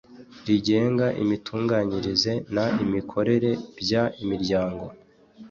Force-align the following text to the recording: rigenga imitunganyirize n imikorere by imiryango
rigenga 0.47 1.05
imitunganyirize 1.23 2.31
n 2.55 2.57
imikorere 2.85 3.51
by 3.79 3.89
imiryango 4.23 4.85